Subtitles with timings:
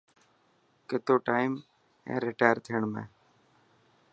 [0.89, 1.51] ڪتو ٽائم
[2.09, 3.03] هي رٽائر ٿيڻ ۾.